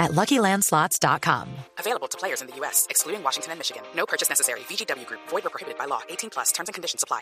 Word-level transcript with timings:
at 0.00 0.10
LuckyLandSlots.com. 0.12 1.46
Available 1.78 2.08
to 2.08 2.18
players 2.18 2.40
in 2.40 2.48
the 2.48 2.56
U.S., 2.60 2.86
excluding 2.90 3.22
Washington 3.22 3.52
and 3.52 3.60
Michigan. 3.60 3.82
No 3.94 4.06
purchase 4.06 4.28
necessary. 4.28 4.60
VGW 4.68 5.06
Group. 5.06 5.20
Void 5.30 5.46
or 5.46 5.50
prohibited 5.50 5.78
by 5.78 5.86
law. 5.86 6.00
18 6.08 6.30
plus. 6.30 6.50
Terms 6.52 6.68
and 6.68 6.74
conditions 6.74 7.04
apply. 7.04 7.20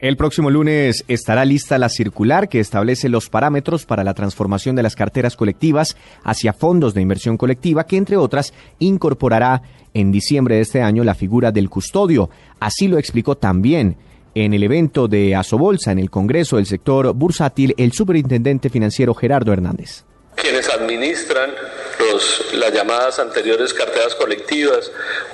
El 0.00 0.16
próximo 0.16 0.48
lunes 0.48 1.04
estará 1.08 1.44
lista 1.44 1.76
la 1.76 1.88
circular 1.88 2.48
que 2.48 2.60
establece 2.60 3.08
los 3.08 3.28
parámetros 3.28 3.84
para 3.84 4.04
la 4.04 4.14
transformación 4.14 4.76
de 4.76 4.84
las 4.84 4.94
carteras 4.94 5.34
colectivas 5.34 5.96
hacia 6.22 6.52
fondos 6.52 6.94
de 6.94 7.00
inversión 7.00 7.36
colectiva 7.36 7.84
que, 7.84 7.96
entre 7.96 8.16
otras, 8.16 8.54
incorporará 8.78 9.60
en 9.94 10.12
diciembre 10.12 10.54
de 10.54 10.60
este 10.60 10.82
año 10.82 11.02
la 11.02 11.16
figura 11.16 11.50
del 11.50 11.68
custodio. 11.68 12.30
Así 12.60 12.86
lo 12.86 12.96
explicó 12.96 13.36
también 13.36 13.96
en 14.36 14.54
el 14.54 14.62
evento 14.62 15.08
de 15.08 15.34
Asobolsa 15.34 15.90
en 15.90 15.98
el 15.98 16.10
Congreso 16.10 16.56
del 16.56 16.66
Sector 16.66 17.12
Bursátil 17.12 17.74
el 17.76 17.90
superintendente 17.90 18.70
financiero 18.70 19.14
Gerardo 19.14 19.52
Hernández. 19.52 20.04
Quienes 20.36 20.68
administran 20.68 21.50
los, 21.98 22.52
las 22.54 22.72
llamadas 22.72 23.18
anteriores 23.18 23.74
carteras 23.74 24.14
colectivas, 24.14 24.90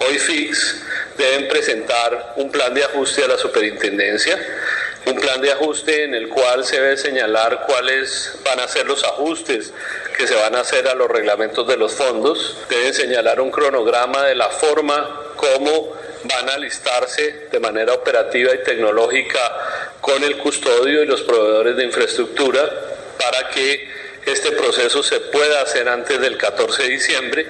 hoy 0.07 0.19
FIX, 0.19 0.83
deben 1.17 1.49
presentar 1.49 2.35
un 2.37 2.51
plan 2.51 2.75
de 2.75 2.85
ajuste 2.85 3.25
a 3.25 3.29
la 3.29 3.39
superintendencia, 3.39 4.39
un 5.07 5.17
plan 5.17 5.41
de 5.41 5.53
ajuste 5.53 6.05
en 6.05 6.15
el 6.15 6.29
cual 6.29 6.65
se 6.65 6.81
debe 6.81 6.97
señalar 6.97 7.65
cuáles 7.67 8.39
van 8.45 8.61
a 8.61 8.69
ser 8.69 8.87
los 8.87 9.05
ajustes 9.05 9.73
que 10.17 10.27
se 10.27 10.35
van 10.35 10.55
a 10.55 10.61
hacer 10.61 10.89
a 10.89 10.95
los 10.95 11.09
reglamentos 11.09 11.67
de 11.67 11.77
los 11.77 11.93
fondos, 11.93 12.57
deben 12.69 12.95
señalar 12.95 13.41
un 13.41 13.51
cronograma 13.51 14.23
de 14.25 14.35
la 14.35 14.49
forma 14.49 15.21
como 15.37 15.95
van 16.25 16.49
a 16.49 16.55
alistarse 16.55 17.49
de 17.51 17.61
manera 17.61 17.93
operativa 17.93 18.55
y 18.55 18.63
tecnológica 18.63 19.41
con 20.01 20.23
el 20.25 20.39
custodio 20.39 21.03
y 21.03 21.07
los 21.07 21.23
proveedores 21.23 21.77
de 21.77 21.85
infraestructura 21.85 22.63
para 23.19 23.51
que 23.51 23.94
este 24.27 24.53
proceso 24.53 25.03
se 25.03 25.21
pueda 25.21 25.63
hacer 25.63 25.89
antes 25.89 26.21
del 26.21 26.37
14 26.37 26.83
de 26.83 26.89
diciembre. 26.89 27.47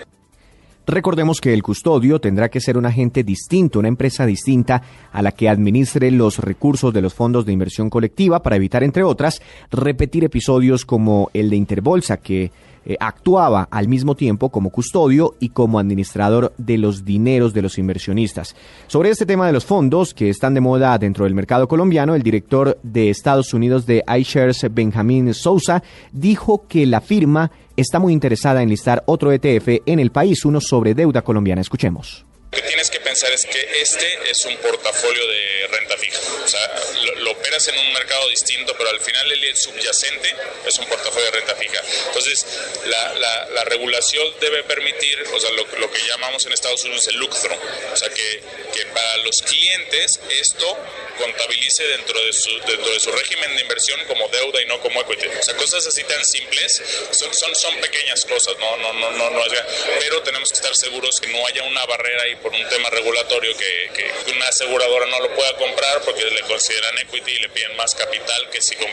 Recordemos 0.86 1.40
que 1.40 1.54
el 1.54 1.62
custodio 1.62 2.20
tendrá 2.20 2.50
que 2.50 2.60
ser 2.60 2.76
un 2.76 2.84
agente 2.84 3.22
distinto, 3.22 3.78
una 3.78 3.88
empresa 3.88 4.26
distinta 4.26 4.82
a 5.12 5.22
la 5.22 5.32
que 5.32 5.48
administre 5.48 6.10
los 6.10 6.38
recursos 6.38 6.92
de 6.92 7.00
los 7.00 7.14
fondos 7.14 7.46
de 7.46 7.52
inversión 7.52 7.88
colectiva 7.88 8.42
para 8.42 8.56
evitar, 8.56 8.82
entre 8.82 9.02
otras, 9.02 9.40
repetir 9.70 10.24
episodios 10.24 10.84
como 10.84 11.30
el 11.32 11.48
de 11.48 11.56
Interbolsa, 11.56 12.18
que 12.18 12.52
eh, 12.86 12.96
actuaba 13.00 13.68
al 13.70 13.88
mismo 13.88 14.14
tiempo 14.14 14.50
como 14.50 14.70
custodio 14.70 15.34
y 15.40 15.50
como 15.50 15.78
administrador 15.78 16.52
de 16.58 16.78
los 16.78 17.04
dineros 17.04 17.54
de 17.54 17.62
los 17.62 17.78
inversionistas. 17.78 18.54
Sobre 18.86 19.10
este 19.10 19.26
tema 19.26 19.46
de 19.46 19.52
los 19.52 19.64
fondos 19.64 20.14
que 20.14 20.30
están 20.30 20.54
de 20.54 20.60
moda 20.60 20.98
dentro 20.98 21.24
del 21.24 21.34
mercado 21.34 21.68
colombiano, 21.68 22.14
el 22.14 22.22
director 22.22 22.78
de 22.82 23.10
Estados 23.10 23.54
Unidos 23.54 23.86
de 23.86 24.04
iShares, 24.18 24.66
Benjamín 24.70 25.32
Sousa, 25.34 25.82
dijo 26.12 26.66
que 26.68 26.86
la 26.86 27.00
firma 27.00 27.50
está 27.76 27.98
muy 27.98 28.12
interesada 28.12 28.62
en 28.62 28.68
listar 28.68 29.02
otro 29.06 29.32
ETF 29.32 29.82
en 29.86 29.98
el 29.98 30.10
país, 30.10 30.44
uno 30.44 30.60
sobre 30.60 30.94
deuda 30.94 31.22
colombiana. 31.22 31.60
Escuchemos. 31.60 32.24
Lo 32.54 32.62
que 32.62 32.68
tienes 32.68 32.88
que 32.88 33.00
pensar 33.00 33.32
es 33.32 33.44
que 33.46 33.80
este 33.80 34.30
es 34.30 34.44
un 34.44 34.56
portafolio 34.58 35.26
de 35.26 35.66
renta 35.72 35.96
fija. 35.96 36.20
O 36.44 36.46
sea, 36.46 36.60
lo, 37.02 37.14
lo 37.16 37.30
operas 37.32 37.66
en 37.66 37.76
un 37.76 37.92
mercado 37.92 38.28
distinto, 38.28 38.76
pero 38.78 38.90
al 38.90 39.00
final 39.00 39.32
el 39.32 39.56
subyacente 39.56 40.32
es 40.64 40.78
un 40.78 40.86
portafolio 40.86 41.24
de 41.24 41.30
renta 41.32 41.56
fija. 41.56 41.82
Entonces, 42.06 42.46
la, 42.86 43.14
la, 43.14 43.48
la 43.50 43.64
regulación 43.64 44.32
debe 44.40 44.62
permitir, 44.62 45.20
o 45.32 45.40
sea, 45.40 45.50
lo, 45.50 45.66
lo, 45.78 45.90
que 45.90 45.98
llamamos 46.06 46.46
en 46.46 46.52
Estados 46.52 46.84
Unidos 46.84 47.08
el 47.08 47.16
look-through. 47.16 47.58
O 47.92 47.96
sea, 47.96 48.08
que, 48.10 48.40
que 48.72 48.86
para 48.86 49.16
los 49.24 49.42
clientes 49.42 50.20
esto 50.30 50.78
contabilice 51.14 51.84
dentro 51.88 52.20
de, 52.24 52.32
su, 52.32 52.50
dentro 52.60 52.92
de 52.92 53.00
su 53.00 53.10
régimen 53.12 53.54
de 53.56 53.62
inversión 53.62 54.00
como 54.06 54.28
deuda 54.28 54.62
y 54.62 54.66
no 54.66 54.80
como 54.80 55.00
equity. 55.00 55.26
O 55.28 55.42
sea, 55.42 55.56
cosas 55.56 55.86
así 55.86 56.02
tan 56.04 56.24
simples 56.24 56.82
son, 57.10 57.32
son, 57.34 57.54
son 57.54 57.74
pequeñas 57.80 58.24
cosas, 58.24 58.56
no, 58.58 58.76
no, 58.76 58.92
no, 58.92 59.10
no, 59.12 59.30
no 59.30 59.44
es, 59.44 59.52
pero 60.00 60.22
tenemos 60.22 60.48
que 60.50 60.56
estar 60.56 60.74
seguros 60.76 61.20
que 61.20 61.28
no 61.28 61.46
haya 61.46 61.62
una 61.64 61.84
barrera 61.86 62.22
ahí 62.24 62.36
por 62.36 62.52
un 62.52 62.68
tema 62.68 62.90
regulatorio 62.90 63.56
que, 63.56 63.90
que, 63.94 64.32
una 64.32 64.46
aseguradora 64.46 65.06
no 65.06 65.20
lo 65.20 65.34
pueda 65.34 65.56
comprar 65.56 66.02
porque 66.02 66.24
le 66.24 66.40
consideran 66.42 66.98
equity 66.98 67.32
y 67.32 67.38
le 67.40 67.48
piden 67.50 67.76
más 67.76 67.94
capital 67.94 68.48
que 68.50 68.60
si, 68.60 68.74
que 68.76 68.86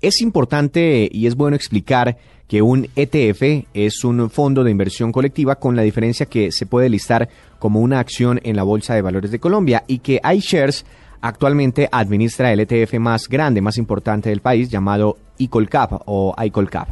Es 0.00 0.20
importante 0.20 1.08
y 1.10 1.26
es 1.26 1.34
bueno 1.34 1.56
explicar 1.56 2.16
que 2.48 2.60
un 2.60 2.88
ETF 2.96 3.66
es 3.72 4.04
un 4.04 4.28
fondo 4.28 4.64
de 4.64 4.70
inversión 4.70 5.12
colectiva 5.12 5.56
con 5.56 5.74
la 5.74 5.82
diferencia 5.82 6.26
que 6.26 6.52
se 6.52 6.66
puede 6.66 6.88
listar 6.88 7.28
como 7.58 7.80
una 7.80 7.98
acción 7.98 8.40
en 8.42 8.56
la 8.56 8.62
Bolsa 8.62 8.94
de 8.94 9.02
Valores 9.02 9.30
de 9.30 9.38
Colombia 9.38 9.84
y 9.86 10.00
que 10.00 10.20
iShares 10.34 10.84
actualmente 11.22 11.88
administra 11.90 12.52
el 12.52 12.60
ETF 12.60 12.94
más 12.94 13.28
grande, 13.28 13.62
más 13.62 13.78
importante 13.78 14.28
del 14.28 14.40
país 14.40 14.68
llamado 14.68 15.16
ICOLCAP 15.38 16.02
o 16.06 16.34
ICOLCAP. 16.36 16.88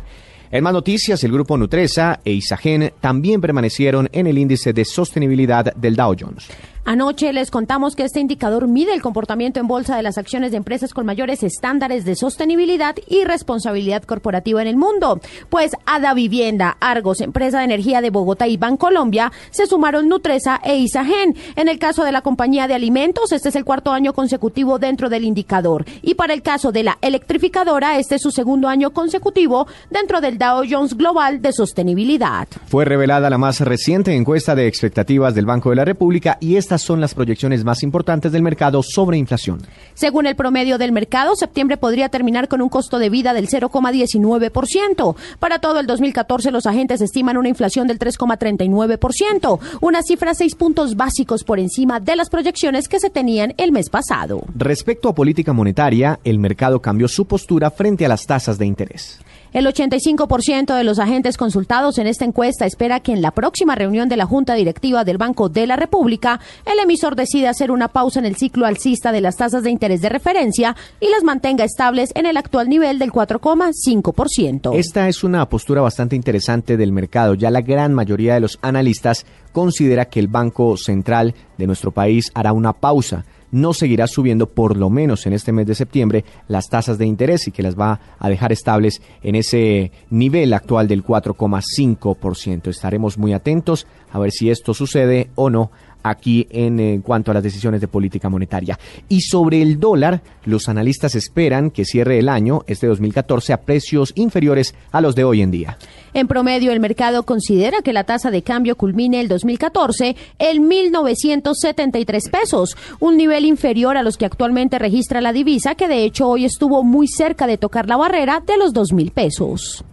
En 0.53 0.65
más 0.65 0.73
noticias, 0.73 1.23
el 1.23 1.31
grupo 1.31 1.57
Nutresa 1.57 2.19
e 2.25 2.33
Isagen 2.33 2.93
también 3.01 3.41
permanecieron 3.41 4.09
en 4.13 4.27
el 4.27 4.37
índice 4.37 4.73
de 4.73 4.85
sostenibilidad 4.85 5.73
del 5.75 5.95
Dow 5.95 6.17
Jones. 6.19 6.49
Anoche 6.85 7.33
les 7.33 7.51
contamos 7.51 7.95
que 7.95 8.05
este 8.05 8.21
indicador 8.21 8.67
mide 8.67 8.95
el 8.95 9.03
comportamiento 9.03 9.61
en 9.61 9.69
bolsa 9.69 9.97
de 9.97 10.03
las 10.03 10.19
acciones 10.19 10.51
de 10.51 10.57
empresas 10.57 10.95
con 10.95 11.05
mayores 11.07 11.43
estándares 11.43 12.05
de 12.05 12.17
sostenibilidad 12.17 12.97
y 13.07 13.25
responsabilidad 13.25 14.03
corporativa 14.03 14.63
en 14.63 14.69
el 14.69 14.77
mundo. 14.77 15.21
Pues 15.51 15.73
Ada 15.85 16.15
Vivienda, 16.15 16.77
Argos, 16.81 17.21
empresa 17.21 17.59
de 17.59 17.65
energía 17.65 18.01
de 18.01 18.11
Bogotá 18.11 18.49
y 18.49 18.57
Bancolombia 18.57 19.31
se 19.51 19.67
sumaron 19.67 20.09
Nutresa 20.09 20.61
e 20.65 20.77
Isagen. 20.77 21.37
En 21.55 21.69
el 21.69 21.79
caso 21.79 22.03
de 22.03 22.13
la 22.13 22.23
compañía 22.23 22.67
de 22.67 22.75
alimentos, 22.75 23.33
este 23.33 23.51
es 23.51 23.57
el 23.57 23.65
cuarto 23.65 23.93
año 23.93 24.15
consecutivo 24.15 24.79
dentro 24.79 25.11
del 25.11 25.25
indicador. 25.25 25.85
Y 26.03 26.15
para 26.15 26.33
el 26.33 26.43
caso 26.43 26.73
de 26.73 26.83
la 26.83 26.99
electrificadora, 27.03 27.99
este 27.99 28.15
es 28.15 28.23
su 28.23 28.31
segundo 28.31 28.69
año 28.69 28.91
consecutivo 28.91 29.67
dentro 29.91 30.21
del 30.21 30.39
Dow 30.39 30.65
Jones 30.69 30.97
Global 30.97 31.43
de 31.43 31.53
Sostenibilidad. 31.53 32.49
Fue 32.67 32.85
revelada 32.85 33.31
la 33.31 33.39
más 33.39 33.61
reciente 33.61 34.17
encuesta 34.17 34.55
de 34.55 34.67
expectativas 34.67 35.35
del 35.35 35.47
Banco 35.47 35.71
de 35.71 35.77
la 35.77 35.85
República 35.85 36.39
y 36.41 36.57
esta 36.57 36.70
estas 36.71 36.83
son 36.83 37.01
las 37.01 37.15
proyecciones 37.15 37.65
más 37.65 37.83
importantes 37.83 38.31
del 38.31 38.43
mercado 38.43 38.81
sobre 38.85 39.19
inflación. 39.19 39.61
Según 39.95 40.27
el 40.27 40.37
promedio 40.37 40.79
del 40.79 40.93
mercado, 40.93 41.35
septiembre 41.35 41.77
podría 41.77 42.11
terminar 42.11 42.47
con 42.47 42.63
un 42.63 42.69
costo 42.69 43.01
de 43.01 43.11
vida 43.11 43.35
del 43.35 43.49
0,19%. 43.49 45.17
Para 45.41 45.59
todo 45.59 45.81
el 45.81 45.89
2014, 45.89 46.53
los 46.53 46.67
agentes 46.67 47.01
estiman 47.01 47.39
una 47.39 47.49
inflación 47.49 47.89
del 47.89 47.99
3,39%, 47.99 49.59
una 49.81 50.03
cifra 50.05 50.33
seis 50.33 50.55
puntos 50.55 50.95
básicos 50.95 51.43
por 51.43 51.59
encima 51.59 51.99
de 51.99 52.15
las 52.15 52.31
proyecciones 52.31 52.87
que 52.87 53.01
se 53.01 53.11
tenían 53.11 53.53
el 53.57 53.73
mes 53.73 53.91
pasado. 53.91 54.45
Respecto 54.55 55.09
a 55.09 55.15
política 55.17 55.53
monetaria, 55.53 56.21
el 56.23 56.39
mercado 56.39 56.81
cambió 56.81 57.09
su 57.09 57.25
postura 57.25 57.73
frente 57.73 58.07
a 58.07 58.09
las 58.09 58.27
tasas 58.27 58.59
de 58.59 58.67
interés. 58.67 59.19
El 59.53 59.67
85% 59.67 60.77
de 60.77 60.85
los 60.85 61.01
agentes 61.01 61.37
consultados 61.37 61.99
en 61.99 62.07
esta 62.07 62.25
encuesta 62.25 62.67
espera 62.67 63.01
que 63.01 63.11
en 63.11 63.21
la 63.21 63.33
próxima 63.33 63.75
reunión 63.75 64.09
de 64.09 64.17
la 64.17 64.25
Junta 64.25 64.55
Directiva 64.55 65.03
del 65.03 65.19
Banco 65.19 65.49
de 65.49 65.67
la 65.67 65.75
República, 65.75 66.39
el 66.67 66.79
emisor 66.79 67.17
decida 67.17 67.51
hacer 67.51 67.71
una 67.71 67.89
pausa 67.89 68.19
en 68.19 68.27
el 68.27 68.37
ciclo 68.37 68.67
alcista 68.67 69.13
de 69.13 69.21
las 69.21 69.37
tasas 69.37 69.63
de 69.63 69.71
interés 69.71 70.01
de 70.01 70.09
referencia 70.09 70.77
y 71.01 71.09
las 71.09 71.25
mantenga 71.25 71.65
estables 71.65 72.11
en 72.15 72.27
el 72.27 72.37
actual 72.37 72.69
nivel 72.69 72.99
del 72.99 73.13
4,5%. 73.13 74.75
Esta 74.75 75.09
es 75.09 75.25
una 75.25 75.49
postura 75.49 75.81
bastante 75.81 76.17
interesante 76.17 76.77
del 76.77 76.93
mercado. 76.93 77.35
Ya 77.35 77.51
la 77.51 77.61
gran 77.61 77.95
mayoría 77.95 78.35
de 78.35 78.41
los 78.41 78.59
analistas 78.63 79.27
considera 79.53 80.07
que 80.07 80.21
el 80.21 80.29
Banco 80.29 80.77
Central 80.77 81.35
de 81.59 81.67
nuestro 81.67 81.91
país 81.91 82.31
hará 82.35 82.53
una 82.53 82.73
pausa 82.73 83.25
no 83.53 83.73
seguirá 83.73 84.07
subiendo 84.07 84.49
por 84.49 84.77
lo 84.77 84.91
menos 84.91 85.27
en 85.27 85.33
este 85.33 85.53
mes 85.53 85.67
de 85.67 85.75
septiembre 85.75 86.25
las 86.49 86.69
tasas 86.69 86.99
de 86.99 87.07
interés 87.07 87.49
y 87.49 87.51
que 87.51 87.63
las 87.63 87.79
va 87.79 88.01
a 88.19 88.29
dejar 88.29 88.53
estables 88.53 89.03
en 89.23 89.35
ese 89.35 89.93
nivel 90.11 90.53
actual 90.53 90.89
del 90.89 91.05
4,5%. 91.05 92.69
Estaremos 92.69 93.19
muy 93.19 93.33
atentos 93.33 93.87
a 94.13 94.19
ver 94.19 94.31
si 94.31 94.51
esto 94.51 94.75
sucede 94.75 95.31
o 95.35 95.51
no 95.51 95.71
aquí 96.03 96.47
en, 96.51 96.81
en, 96.81 97.03
cuanto 97.03 97.31
a 97.31 97.35
las 97.35 97.43
decisiones 97.43 97.81
de 97.81 97.89
política 97.89 98.29
monetaria. 98.29 98.79
Y 99.09 99.21
sobre 99.23 99.63
el 99.63 99.79
dólar, 99.79 100.23
los 100.45 100.69
analistas 100.69 101.15
esperan 101.15 101.71
que 101.71 101.85
cierre 101.85 102.19
el 102.19 102.29
año, 102.29 102.63
este 102.67 102.87
2014, 102.87 103.53
a 103.53 103.61
precios 103.63 104.13
inferiores 104.15 104.75
a 104.93 105.01
los 105.01 105.15
de 105.15 105.25
hoy 105.25 105.43
en 105.43 105.51
día. 105.51 105.79
En 106.13 106.27
promedio, 106.27 106.73
el 106.73 106.81
mercado 106.81 107.25
considera 107.25 107.83
que 107.83 107.93
la 107.93 108.05
tasa 108.05 108.31
de 108.31 108.43
cambio 108.43 108.77
culmine 108.77 109.21
el 109.21 109.29
2014 109.29 110.17
en 110.39 110.69
1.973 110.69 112.31
pesos, 112.31 112.77
un 112.99 113.17
nivel 113.17 113.45
inferior 113.45 113.97
a 113.97 114.03
los 114.03 114.17
que 114.17 114.27
actualmente 114.27 114.79
registra 114.79 115.21
la 115.21 115.33
divisa, 115.33 115.75
que 115.75 115.89
de 115.89 116.05
hecho 116.05 116.29
hoy 116.29 116.45
estuvo 116.45 116.83
muy 116.83 117.07
cerca 117.09 117.47
de 117.47 117.59
tocar 117.59 117.89
la 117.89 117.97
barrera 117.97 118.41
de 118.45 118.57
los 118.57 118.73
2.000 118.73 119.13
pesos. 119.13 119.85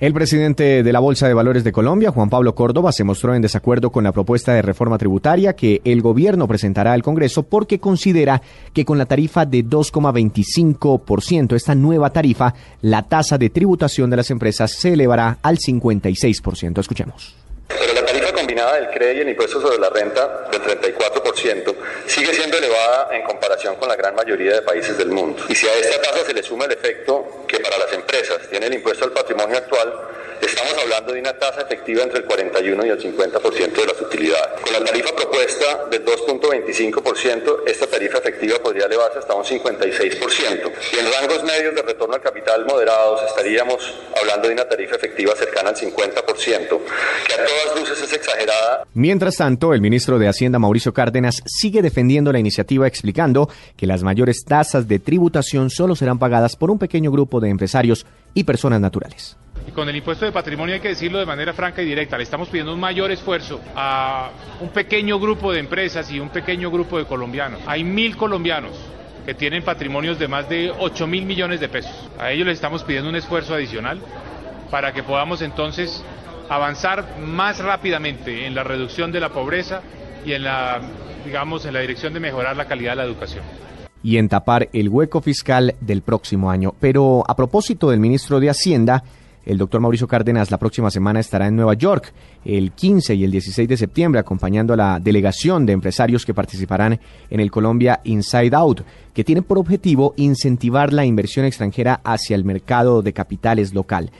El 0.00 0.14
presidente 0.14 0.82
de 0.82 0.92
la 0.94 0.98
Bolsa 0.98 1.28
de 1.28 1.34
Valores 1.34 1.62
de 1.62 1.72
Colombia, 1.72 2.10
Juan 2.10 2.30
Pablo 2.30 2.54
Córdoba, 2.54 2.90
se 2.90 3.04
mostró 3.04 3.34
en 3.34 3.42
desacuerdo 3.42 3.90
con 3.90 4.02
la 4.02 4.12
propuesta 4.12 4.54
de 4.54 4.62
reforma 4.62 4.96
tributaria 4.96 5.52
que 5.52 5.82
el 5.84 6.00
gobierno 6.00 6.48
presentará 6.48 6.94
al 6.94 7.02
Congreso 7.02 7.42
porque 7.42 7.80
considera 7.80 8.40
que 8.72 8.86
con 8.86 8.96
la 8.96 9.04
tarifa 9.04 9.44
de 9.44 9.62
2,25%, 9.62 11.54
esta 11.54 11.74
nueva 11.74 12.14
tarifa, 12.14 12.54
la 12.80 13.02
tasa 13.02 13.36
de 13.36 13.50
tributación 13.50 14.08
de 14.08 14.16
las 14.16 14.30
empresas 14.30 14.72
se 14.72 14.94
elevará 14.94 15.36
al 15.42 15.58
56%. 15.58 16.78
Escuchemos 16.78 17.36
del 18.68 18.90
CRE 18.90 19.14
y 19.14 19.20
el 19.20 19.48
sobre 19.48 19.78
la 19.78 19.90
renta 19.90 20.48
del 20.50 20.62
34% 20.62 21.74
sigue 22.06 22.34
siendo 22.34 22.58
elevada 22.58 23.08
en 23.12 23.22
comparación 23.22 23.76
con 23.76 23.88
la 23.88 23.96
gran 23.96 24.14
mayoría 24.14 24.54
de 24.54 24.62
países 24.62 24.96
del 24.98 25.08
mundo. 25.08 25.42
Y 25.48 25.54
si 25.54 25.66
a 25.66 25.74
esta 25.74 26.00
tasa 26.00 26.24
se 26.26 26.34
le 26.34 26.42
suma 26.42 26.66
el 26.66 26.72
efecto 26.72 27.44
que 27.48 27.58
para 27.60 27.78
las 27.78 27.92
empresas 27.92 28.38
tiene 28.50 28.66
el 28.66 28.74
impuesto 28.74 29.04
al 29.04 29.12
patrimonio 29.12 29.56
actual, 29.56 29.92
Estamos 30.40 30.74
hablando 30.82 31.12
de 31.12 31.20
una 31.20 31.32
tasa 31.34 31.62
efectiva 31.62 32.02
entre 32.02 32.20
el 32.20 32.24
41 32.24 32.86
y 32.86 32.88
el 32.88 32.98
50% 32.98 33.72
de 33.72 33.86
las 33.86 34.00
utilidades. 34.00 34.60
Con 34.62 34.72
la 34.72 34.84
tarifa 34.84 35.14
propuesta 35.14 35.86
del 35.90 36.04
2.25%, 36.04 37.62
esta 37.66 37.86
tarifa 37.86 38.18
efectiva 38.18 38.58
podría 38.62 38.86
elevarse 38.86 39.18
hasta 39.18 39.34
un 39.34 39.44
56%. 39.44 40.72
Y 40.92 40.98
en 40.98 41.12
rangos 41.12 41.44
medios 41.44 41.74
de 41.74 41.82
retorno 41.82 42.14
al 42.14 42.22
capital 42.22 42.64
moderados 42.66 43.22
estaríamos 43.28 43.94
hablando 44.18 44.48
de 44.48 44.54
una 44.54 44.68
tarifa 44.68 44.96
efectiva 44.96 45.34
cercana 45.36 45.70
al 45.70 45.76
50%, 45.76 46.68
que 47.26 47.34
a 47.34 47.44
todas 47.44 47.80
luces 47.80 48.02
es 48.02 48.12
exagerada. 48.12 48.84
Mientras 48.94 49.36
tanto, 49.36 49.74
el 49.74 49.80
ministro 49.80 50.18
de 50.18 50.28
Hacienda, 50.28 50.58
Mauricio 50.58 50.94
Cárdenas, 50.94 51.42
sigue 51.46 51.82
defendiendo 51.82 52.32
la 52.32 52.38
iniciativa 52.38 52.86
explicando 52.86 53.48
que 53.76 53.86
las 53.86 54.02
mayores 54.02 54.44
tasas 54.44 54.88
de 54.88 54.98
tributación 54.98 55.70
solo 55.70 55.94
serán 55.96 56.18
pagadas 56.18 56.56
por 56.56 56.70
un 56.70 56.78
pequeño 56.78 57.10
grupo 57.10 57.40
de 57.40 57.50
empresarios 57.50 58.06
y 58.34 58.44
personas 58.44 58.80
naturales. 58.80 59.36
Con 59.80 59.88
el 59.88 59.96
impuesto 59.96 60.26
de 60.26 60.32
patrimonio 60.32 60.74
hay 60.74 60.80
que 60.82 60.88
decirlo 60.88 61.18
de 61.20 61.24
manera 61.24 61.54
franca 61.54 61.80
y 61.80 61.86
directa, 61.86 62.18
le 62.18 62.24
estamos 62.24 62.50
pidiendo 62.50 62.74
un 62.74 62.78
mayor 62.78 63.10
esfuerzo 63.10 63.62
a 63.74 64.28
un 64.60 64.68
pequeño 64.68 65.18
grupo 65.18 65.54
de 65.54 65.60
empresas 65.60 66.12
y 66.12 66.20
un 66.20 66.28
pequeño 66.28 66.70
grupo 66.70 66.98
de 66.98 67.06
colombianos. 67.06 67.62
Hay 67.66 67.82
mil 67.82 68.14
colombianos 68.14 68.72
que 69.24 69.32
tienen 69.32 69.62
patrimonios 69.62 70.18
de 70.18 70.28
más 70.28 70.50
de 70.50 70.70
8 70.70 71.06
mil 71.06 71.24
millones 71.24 71.60
de 71.60 71.70
pesos. 71.70 72.10
A 72.18 72.30
ellos 72.30 72.46
les 72.46 72.56
estamos 72.56 72.84
pidiendo 72.84 73.08
un 73.08 73.16
esfuerzo 73.16 73.54
adicional 73.54 74.02
para 74.70 74.92
que 74.92 75.02
podamos 75.02 75.40
entonces 75.40 76.04
avanzar 76.50 77.18
más 77.18 77.58
rápidamente 77.60 78.46
en 78.46 78.54
la 78.54 78.64
reducción 78.64 79.10
de 79.10 79.20
la 79.20 79.30
pobreza 79.30 79.80
y 80.26 80.34
en 80.34 80.44
la, 80.44 80.78
digamos, 81.24 81.64
en 81.64 81.72
la 81.72 81.80
dirección 81.80 82.12
de 82.12 82.20
mejorar 82.20 82.54
la 82.54 82.66
calidad 82.66 82.90
de 82.90 82.96
la 82.96 83.04
educación 83.04 83.44
y 84.02 84.16
en 84.16 84.28
tapar 84.28 84.68
el 84.72 84.88
hueco 84.88 85.20
fiscal 85.20 85.74
del 85.80 86.02
próximo 86.02 86.50
año. 86.50 86.74
Pero 86.80 87.22
a 87.26 87.36
propósito 87.36 87.90
del 87.90 88.00
ministro 88.00 88.40
de 88.40 88.50
Hacienda, 88.50 89.04
el 89.44 89.56
doctor 89.56 89.80
Mauricio 89.80 90.06
Cárdenas 90.06 90.50
la 90.50 90.58
próxima 90.58 90.90
semana 90.90 91.20
estará 91.20 91.46
en 91.46 91.56
Nueva 91.56 91.74
York, 91.74 92.12
el 92.44 92.72
15 92.72 93.14
y 93.14 93.24
el 93.24 93.30
16 93.30 93.68
de 93.68 93.76
septiembre, 93.76 94.20
acompañando 94.20 94.74
a 94.74 94.76
la 94.76 95.00
delegación 95.00 95.64
de 95.64 95.72
empresarios 95.72 96.26
que 96.26 96.34
participarán 96.34 97.00
en 97.30 97.40
el 97.40 97.50
Colombia 97.50 98.00
Inside 98.04 98.54
Out, 98.54 98.82
que 99.14 99.24
tiene 99.24 99.42
por 99.42 99.58
objetivo 99.58 100.14
incentivar 100.16 100.92
la 100.92 101.04
inversión 101.04 101.46
extranjera 101.46 102.00
hacia 102.04 102.36
el 102.36 102.44
mercado 102.44 103.02
de 103.02 103.12
capitales 103.12 103.72
local. 103.72 104.10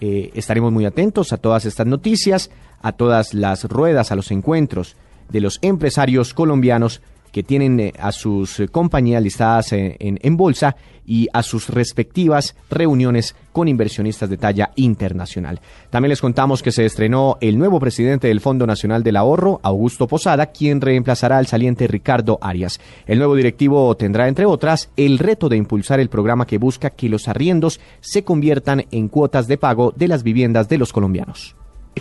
Eh, 0.00 0.30
estaremos 0.34 0.72
muy 0.72 0.86
atentos 0.86 1.32
a 1.32 1.36
todas 1.36 1.64
estas 1.64 1.86
noticias, 1.86 2.50
a 2.80 2.92
todas 2.92 3.34
las 3.34 3.64
ruedas, 3.64 4.10
a 4.10 4.16
los 4.16 4.30
encuentros 4.30 4.96
de 5.28 5.40
los 5.40 5.58
empresarios 5.62 6.34
colombianos 6.34 7.00
que 7.32 7.42
tienen 7.42 7.80
eh, 7.80 7.92
a 7.98 8.12
sus 8.12 8.60
eh, 8.60 8.68
compañías 8.68 9.22
listadas 9.22 9.72
en, 9.72 9.96
en, 9.98 10.36
bolsa 10.36 10.76
y 11.04 11.28
a 11.32 11.42
sus 11.42 11.68
respectivas 11.68 12.54
reuniones 12.70 13.34
con 13.50 13.66
inversionistas 13.66 14.30
de 14.30 14.36
talla 14.36 14.70
internacional. 14.76 15.60
También 15.90 16.10
les 16.10 16.20
contamos 16.20 16.62
que 16.62 16.70
se 16.70 16.84
estrenó 16.84 17.38
el 17.40 17.58
nuevo 17.58 17.80
presidente 17.80 18.28
del 18.28 18.40
Fondo 18.40 18.66
Nacional 18.66 19.02
del 19.02 19.16
Ahorro, 19.16 19.60
Augusto 19.62 20.06
Posada, 20.06 20.46
quien 20.46 20.80
reemplazará 20.80 21.38
al 21.38 21.46
saliente 21.46 21.88
Ricardo 21.88 22.38
Arias. 22.40 22.80
El 23.06 23.18
nuevo 23.18 23.34
directivo 23.34 23.96
tendrá, 23.96 24.28
entre 24.28 24.46
otras, 24.46 24.90
el 24.96 25.18
reto 25.18 25.48
de 25.48 25.56
impulsar 25.56 25.98
el 25.98 26.08
programa 26.08 26.46
que 26.46 26.58
busca 26.58 26.90
que 26.90 27.08
los 27.08 27.26
arriendos 27.28 27.80
se 28.00 28.22
conviertan 28.22 28.84
en 28.90 29.08
cuotas 29.08 29.48
de 29.48 29.58
pago 29.58 29.92
de 29.96 30.08
las 30.08 30.22
viviendas 30.22 30.68
de 30.68 30.78
los 30.78 30.92
colombianos. 30.92 31.56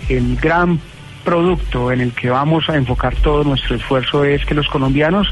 El 0.10 0.38
gran 0.38 0.80
producto 1.22 1.92
en 1.92 2.02
el 2.02 2.12
que 2.12 2.30
vamos 2.30 2.70
a 2.70 2.76
enfocar 2.76 3.16
todo 3.16 3.44
nuestro 3.44 3.76
esfuerzo 3.76 4.24
es 4.24 4.46
que 4.46 4.54
los 4.54 4.68
colombianos 4.68 5.28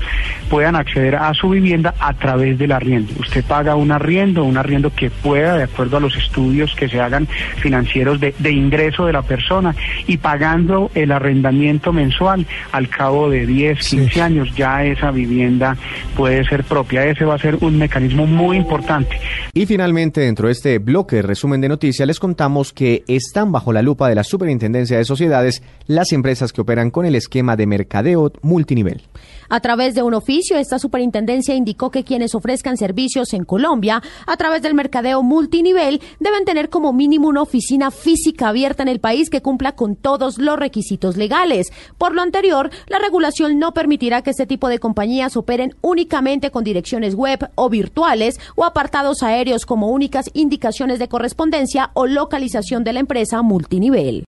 puedan 0.50 0.76
acceder 0.76 1.16
a 1.16 1.34
su 1.34 1.50
vivienda 1.50 1.94
a 2.00 2.14
través 2.14 2.58
del 2.58 2.72
arriendo. 2.72 3.14
Usted 3.20 3.44
paga 3.44 3.76
un 3.76 3.92
arriendo, 3.92 4.44
un 4.44 4.58
arriendo 4.58 4.92
que 4.94 5.10
pueda, 5.10 5.58
de 5.58 5.64
acuerdo 5.64 5.98
a 5.98 6.00
los 6.00 6.16
estudios 6.16 6.74
que 6.76 6.88
se 6.88 7.00
hagan 7.00 7.28
financieros 7.58 8.20
de, 8.20 8.34
ingreso 8.52 9.06
de 9.06 9.14
la 9.14 9.22
persona, 9.22 9.76
y 10.08 10.18
pagando 10.18 10.92
el 10.96 11.12
arrendamiento 11.12 11.94
mensual, 11.94 12.46
al 12.72 12.90
cabo 12.90 13.30
de 13.30 13.46
10, 13.46 13.80
15 13.80 14.22
años 14.22 14.56
ya 14.56 14.84
esa 14.84 15.12
vivienda 15.12 15.78
puede 16.16 16.44
ser 16.46 16.64
propia. 16.64 17.06
Ese 17.06 17.26
va 17.26 17.36
a 17.36 17.40
ser 17.40 17.58
un 17.62 17.78
mecanismo 17.78 18.26
muy 18.26 18.58
importante. 18.58 19.20
Y 19.54 19.66
finalmente, 19.66 20.22
dentro 20.22 20.48
de 20.48 20.54
este 20.54 20.80
bloque 20.80 21.22
resumen 21.22 21.62
de 21.62 21.70
noticias, 21.70 22.08
les 22.08 22.20
contamos 22.20 22.74
que 22.74 23.04
están 23.08 23.52
bajo 23.52 23.74
la 23.74 23.82
lupa 23.82 24.10
de 24.10 24.16
la 24.16 24.24
Superintendencia 24.24 24.98
de 24.98 25.06
Sociedades 25.06 25.62
las 25.90 26.12
empresas 26.12 26.54
que 26.54 26.62
operan 26.62 26.92
con 26.92 27.08
el 27.08 27.16
esquema 27.16 27.56
de 27.56 27.66
mercadeo 27.66 28.32
multinivel. 28.44 29.02
A 29.50 29.60
través 29.60 29.96
de 29.96 30.04
un 30.04 30.14
oficio, 30.14 30.56
esta 30.56 30.78
superintendencia 30.78 31.56
indicó 31.56 31.90
que 31.90 32.04
quienes 32.04 32.36
ofrezcan 32.36 32.78
servicios 32.78 33.34
en 33.34 33.44
Colombia 33.44 34.04
a 34.28 34.38
través 34.38 34.62
del 34.62 34.76
mercadeo 34.76 35.24
multinivel 35.24 36.00
deben 36.20 36.46
tener 36.46 36.70
como 36.70 36.94
mínimo 36.94 37.28
una 37.28 37.42
oficina 37.42 37.90
física 37.90 38.50
abierta 38.50 38.84
en 38.84 38.90
el 38.90 39.00
país 39.00 39.32
que 39.32 39.42
cumpla 39.42 39.72
con 39.72 39.96
todos 39.96 40.38
los 40.38 40.60
requisitos 40.60 41.18
legales. 41.18 41.72
Por 41.98 42.14
lo 42.14 42.22
anterior, 42.22 42.70
la 42.88 43.00
regulación 43.00 43.58
no 43.58 43.74
permitirá 43.74 44.22
que 44.22 44.30
este 44.30 44.46
tipo 44.46 44.70
de 44.70 44.78
compañías 44.78 45.36
operen 45.36 45.74
únicamente 45.82 46.52
con 46.52 46.64
direcciones 46.64 47.16
web 47.16 47.50
o 47.56 47.68
virtuales 47.68 48.40
o 48.56 48.64
apartados 48.64 49.24
aéreos 49.24 49.66
como 49.66 49.90
únicas 49.90 50.30
indicaciones 50.34 51.00
de 51.00 51.08
correspondencia 51.08 51.90
o 51.96 52.06
localización 52.06 52.84
de 52.84 52.94
la 52.94 53.00
empresa 53.00 53.42
multinivel. 53.42 54.28